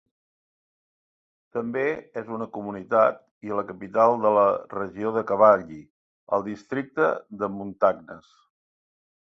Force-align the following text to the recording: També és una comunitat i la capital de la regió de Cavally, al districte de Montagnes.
També 1.57 1.83
és 2.21 2.31
una 2.37 2.47
comunitat 2.55 3.19
i 3.49 3.53
la 3.59 3.65
capital 3.73 4.15
de 4.25 4.33
la 4.39 4.47
regió 4.79 5.13
de 5.21 5.25
Cavally, 5.35 5.81
al 6.39 6.49
districte 6.51 7.13
de 7.45 7.55
Montagnes. 7.63 8.37